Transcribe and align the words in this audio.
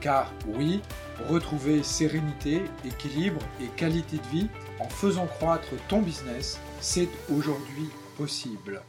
Car 0.00 0.32
oui, 0.46 0.80
retrouver 1.28 1.82
sérénité, 1.82 2.62
équilibre 2.84 3.40
et 3.60 3.66
qualité 3.76 4.16
de 4.16 4.28
vie 4.38 4.48
en 4.78 4.88
faisant 4.88 5.26
croître 5.26 5.68
ton 5.88 6.00
business, 6.00 6.58
c'est 6.80 7.08
aujourd'hui 7.30 7.88
possible. 8.16 8.80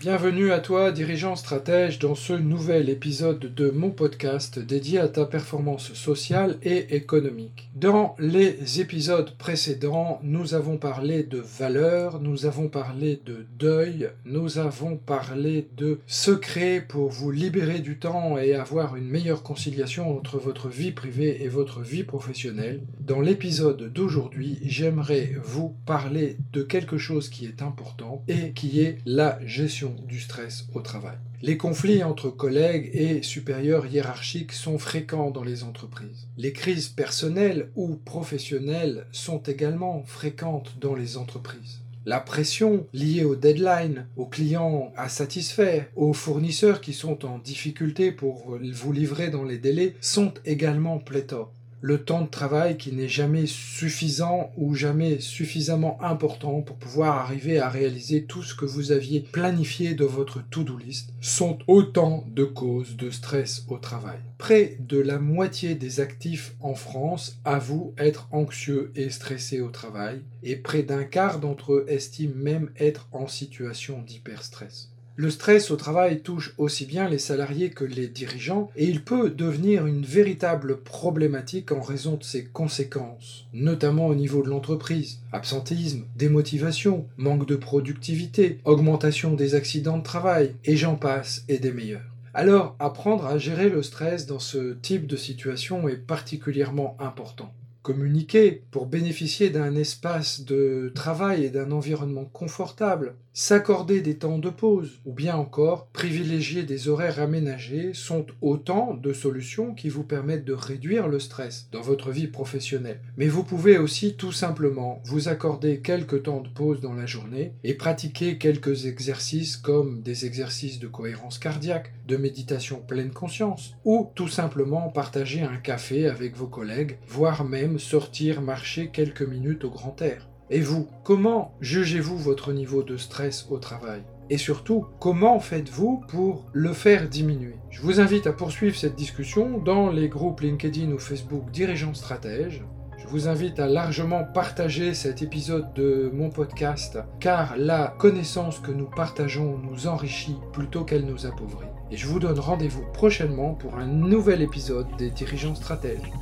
Bienvenue 0.00 0.50
à 0.50 0.58
toi, 0.58 0.90
dirigeant 0.90 1.36
stratège, 1.36 2.00
dans 2.00 2.16
ce 2.16 2.32
nouvel 2.32 2.88
épisode 2.88 3.54
de 3.54 3.70
mon 3.70 3.90
podcast 3.90 4.58
dédié 4.58 4.98
à 4.98 5.06
ta 5.06 5.24
performance 5.24 5.92
sociale 5.92 6.58
et 6.64 6.96
économique. 6.96 7.70
Dans 7.76 8.16
les 8.18 8.80
épisodes 8.80 9.30
précédents, 9.38 10.18
nous 10.24 10.54
avons 10.54 10.78
parlé 10.78 11.22
de 11.22 11.38
valeurs, 11.38 12.20
nous 12.20 12.44
avons 12.44 12.68
parlé 12.68 13.20
de 13.24 13.46
deuil, 13.56 14.10
nous 14.24 14.58
avons 14.58 14.96
parlé 14.96 15.68
de 15.76 16.00
secrets 16.08 16.84
pour 16.86 17.10
vous 17.10 17.30
libérer 17.30 17.78
du 17.78 17.96
temps 17.96 18.36
et 18.36 18.54
avoir 18.54 18.96
une 18.96 19.08
meilleure 19.08 19.44
conciliation 19.44 20.18
entre 20.18 20.38
votre 20.38 20.68
vie 20.68 20.90
privée 20.90 21.44
et 21.44 21.48
votre 21.48 21.82
vie 21.82 22.02
professionnelle. 22.02 22.82
Dans 22.98 23.20
l'épisode 23.20 23.92
d'aujourd'hui, 23.92 24.58
j'aimerais 24.64 25.34
vous 25.44 25.76
parler 25.86 26.36
de 26.52 26.62
quelque 26.62 26.98
chose 26.98 27.28
qui 27.28 27.46
est 27.46 27.62
important 27.62 28.24
et 28.26 28.50
qui 28.52 28.80
est 28.80 28.98
la 29.06 29.38
gestion 29.46 29.83
du 29.90 30.20
stress 30.20 30.66
au 30.74 30.80
travail. 30.80 31.16
Les 31.42 31.56
conflits 31.56 32.02
entre 32.02 32.30
collègues 32.30 32.90
et 32.94 33.22
supérieurs 33.22 33.86
hiérarchiques 33.86 34.52
sont 34.52 34.78
fréquents 34.78 35.30
dans 35.30 35.44
les 35.44 35.62
entreprises. 35.62 36.26
Les 36.38 36.52
crises 36.52 36.88
personnelles 36.88 37.70
ou 37.76 37.96
professionnelles 37.96 39.06
sont 39.12 39.42
également 39.42 40.02
fréquentes 40.06 40.76
dans 40.80 40.94
les 40.94 41.16
entreprises. 41.16 41.80
La 42.06 42.20
pression 42.20 42.86
liée 42.92 43.24
aux 43.24 43.36
deadlines, 43.36 44.06
aux 44.16 44.26
clients 44.26 44.92
à 44.96 45.08
satisfaire, 45.08 45.86
aux 45.96 46.12
fournisseurs 46.12 46.82
qui 46.82 46.92
sont 46.92 47.24
en 47.24 47.38
difficulté 47.38 48.12
pour 48.12 48.58
vous 48.58 48.92
livrer 48.92 49.30
dans 49.30 49.44
les 49.44 49.58
délais 49.58 49.94
sont 50.00 50.34
également 50.44 50.98
pléthores 50.98 51.52
le 51.86 52.02
temps 52.02 52.22
de 52.22 52.30
travail 52.30 52.78
qui 52.78 52.92
n'est 52.92 53.08
jamais 53.08 53.44
suffisant 53.44 54.50
ou 54.56 54.74
jamais 54.74 55.20
suffisamment 55.20 56.02
important 56.02 56.62
pour 56.62 56.76
pouvoir 56.76 57.18
arriver 57.18 57.58
à 57.58 57.68
réaliser 57.68 58.24
tout 58.24 58.42
ce 58.42 58.54
que 58.54 58.64
vous 58.64 58.90
aviez 58.90 59.20
planifié 59.20 59.92
de 59.92 60.06
votre 60.06 60.40
to-do 60.48 60.78
list 60.78 61.10
sont 61.20 61.58
autant 61.66 62.24
de 62.28 62.44
causes 62.44 62.96
de 62.96 63.10
stress 63.10 63.66
au 63.68 63.76
travail. 63.76 64.16
Près 64.38 64.78
de 64.80 64.98
la 64.98 65.18
moitié 65.18 65.74
des 65.74 66.00
actifs 66.00 66.54
en 66.60 66.74
France 66.74 67.36
avouent 67.44 67.92
être 67.98 68.28
anxieux 68.30 68.90
et 68.96 69.10
stressés 69.10 69.60
au 69.60 69.68
travail 69.68 70.22
et 70.42 70.56
près 70.56 70.84
d'un 70.84 71.04
quart 71.04 71.38
d'entre 71.38 71.74
eux 71.74 71.84
estiment 71.86 72.34
même 72.34 72.70
être 72.78 73.08
en 73.12 73.28
situation 73.28 74.00
d'hyperstress. 74.00 74.93
Le 75.16 75.30
stress 75.30 75.70
au 75.70 75.76
travail 75.76 76.22
touche 76.22 76.54
aussi 76.58 76.86
bien 76.86 77.08
les 77.08 77.20
salariés 77.20 77.70
que 77.70 77.84
les 77.84 78.08
dirigeants 78.08 78.68
et 78.74 78.86
il 78.86 79.04
peut 79.04 79.30
devenir 79.30 79.86
une 79.86 80.04
véritable 80.04 80.78
problématique 80.78 81.70
en 81.70 81.80
raison 81.80 82.16
de 82.16 82.24
ses 82.24 82.46
conséquences, 82.46 83.46
notamment 83.52 84.08
au 84.08 84.16
niveau 84.16 84.42
de 84.42 84.50
l'entreprise. 84.50 85.20
Absentéisme, 85.30 86.02
démotivation, 86.16 87.06
manque 87.16 87.46
de 87.46 87.54
productivité, 87.54 88.58
augmentation 88.64 89.34
des 89.34 89.54
accidents 89.54 89.98
de 89.98 90.02
travail, 90.02 90.56
et 90.64 90.76
j'en 90.76 90.96
passe 90.96 91.44
et 91.48 91.58
des 91.58 91.72
meilleurs. 91.72 92.10
Alors, 92.34 92.74
apprendre 92.80 93.26
à 93.26 93.38
gérer 93.38 93.68
le 93.68 93.84
stress 93.84 94.26
dans 94.26 94.40
ce 94.40 94.72
type 94.72 95.06
de 95.06 95.16
situation 95.16 95.88
est 95.88 95.96
particulièrement 95.96 96.96
important 96.98 97.52
communiquer 97.84 98.62
pour 98.70 98.86
bénéficier 98.86 99.50
d'un 99.50 99.76
espace 99.76 100.40
de 100.40 100.90
travail 100.94 101.44
et 101.44 101.50
d'un 101.50 101.70
environnement 101.70 102.24
confortable, 102.24 103.14
s'accorder 103.34 104.00
des 104.00 104.16
temps 104.16 104.38
de 104.38 104.48
pause 104.48 105.00
ou 105.04 105.12
bien 105.12 105.36
encore 105.36 105.88
privilégier 105.88 106.62
des 106.62 106.88
horaires 106.88 107.20
aménagés 107.20 107.92
sont 107.92 108.26
autant 108.40 108.94
de 108.94 109.12
solutions 109.12 109.74
qui 109.74 109.90
vous 109.90 110.02
permettent 110.02 110.46
de 110.46 110.54
réduire 110.54 111.08
le 111.08 111.18
stress 111.18 111.68
dans 111.72 111.82
votre 111.82 112.10
vie 112.10 112.28
professionnelle. 112.28 113.00
Mais 113.18 113.26
vous 113.26 113.44
pouvez 113.44 113.76
aussi 113.76 114.14
tout 114.14 114.32
simplement 114.32 115.02
vous 115.04 115.28
accorder 115.28 115.80
quelques 115.80 116.22
temps 116.22 116.40
de 116.40 116.48
pause 116.48 116.80
dans 116.80 116.94
la 116.94 117.06
journée 117.06 117.52
et 117.64 117.74
pratiquer 117.74 118.38
quelques 118.38 118.86
exercices 118.86 119.58
comme 119.58 120.00
des 120.00 120.24
exercices 120.24 120.78
de 120.78 120.86
cohérence 120.86 121.38
cardiaque, 121.38 121.92
de 122.06 122.16
méditation 122.16 122.80
pleine 122.80 123.10
conscience 123.10 123.74
ou 123.84 124.10
tout 124.14 124.28
simplement 124.28 124.88
partager 124.88 125.42
un 125.42 125.56
café 125.56 126.06
avec 126.06 126.34
vos 126.34 126.46
collègues, 126.46 126.98
voire 127.08 127.44
sortir 127.78 128.42
marcher 128.42 128.88
quelques 128.88 129.22
minutes 129.22 129.64
au 129.64 129.70
grand 129.70 130.00
air. 130.02 130.28
Et 130.50 130.60
vous, 130.60 130.88
comment 131.04 131.54
jugez-vous 131.60 132.18
votre 132.18 132.52
niveau 132.52 132.82
de 132.82 132.96
stress 132.96 133.46
au 133.50 133.58
travail? 133.58 134.02
Et 134.30 134.38
surtout, 134.38 134.86
comment 135.00 135.38
faites-vous 135.38 136.02
pour 136.08 136.46
le 136.52 136.72
faire 136.72 137.08
diminuer? 137.08 137.56
Je 137.70 137.82
vous 137.82 138.00
invite 138.00 138.26
à 138.26 138.32
poursuivre 138.32 138.76
cette 138.76 138.94
discussion 138.94 139.58
dans 139.58 139.90
les 139.90 140.08
groupes 140.08 140.40
LinkedIn 140.40 140.92
ou 140.92 140.98
Facebook 140.98 141.50
Dirigeants 141.50 141.94
Stratèges. 141.94 142.62
Je 142.98 143.06
vous 143.08 143.28
invite 143.28 143.60
à 143.60 143.66
largement 143.66 144.24
partager 144.24 144.94
cet 144.94 145.20
épisode 145.20 145.74
de 145.74 146.10
mon 146.14 146.30
podcast 146.30 146.98
car 147.20 147.54
la 147.58 147.94
connaissance 147.98 148.60
que 148.60 148.70
nous 148.70 148.88
partageons 148.88 149.58
nous 149.58 149.86
enrichit 149.86 150.36
plutôt 150.54 150.84
qu'elle 150.84 151.04
nous 151.04 151.26
appauvrit. 151.26 151.66
Et 151.90 151.98
je 151.98 152.06
vous 152.06 152.18
donne 152.18 152.38
rendez-vous 152.38 152.84
prochainement 152.94 153.52
pour 153.52 153.76
un 153.76 153.86
nouvel 153.86 154.40
épisode 154.40 154.86
des 154.96 155.10
Dirigeants 155.10 155.54
Stratèges. 155.54 156.12